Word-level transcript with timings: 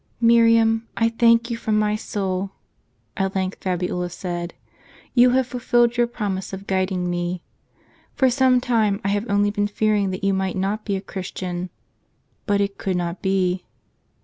"Miriam, 0.19 0.87
I 0.97 1.09
thank 1.09 1.51
you 1.51 1.57
from 1.57 1.77
my 1.77 1.95
soul," 1.95 2.49
at 3.15 3.35
length 3.35 3.61
Fabiola 3.63 4.09
said;" 4.09 4.55
you 5.13 5.29
have 5.29 5.45
fulfilled 5.45 5.95
your 5.95 6.07
promise 6.07 6.53
of 6.53 6.65
guiding 6.65 7.07
me. 7.07 7.43
For 8.15 8.27
some 8.31 8.59
time 8.59 8.99
I 9.03 9.09
have 9.09 9.29
only 9.29 9.51
been 9.51 9.67
fearing 9.67 10.09
that 10.09 10.23
you 10.23 10.33
might 10.33 10.57
not 10.57 10.85
be 10.85 10.95
a 10.95 11.01
Christian; 11.01 11.69
but 12.47 12.59
it 12.59 12.79
could 12.79 12.95
not 12.97 13.21
be. 13.21 13.63